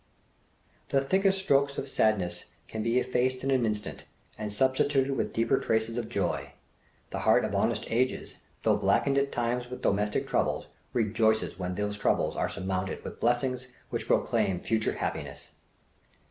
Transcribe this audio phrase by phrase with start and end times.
[0.89, 4.03] The thickest stroke of sadness can be effaced in an instant,
[4.35, 6.53] and substituted with deeper traces of joy.
[7.11, 11.99] The heart of honest ages, though blackened at times with domestic troubles, rejoices when those
[11.99, 15.51] troubles are surmounted with blessings which proclaim future happiness.